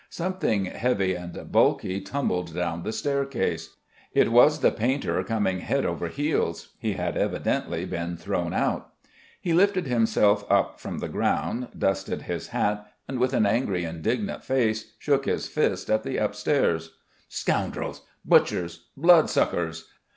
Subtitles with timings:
[0.09, 3.75] Something heavy and bulky tumbled down the staircase.
[4.15, 6.69] It was the painter coming head over heels.
[6.79, 8.89] He had evidently been thrown out.
[9.39, 14.43] He lifted himself up from the ground, dusted his hat, and with an angry indignant
[14.43, 16.93] face, shook his fist at the upstairs.
[17.29, 18.01] "Scoundrels!
[18.25, 18.87] Butchers!
[18.97, 19.87] Bloodsuckers!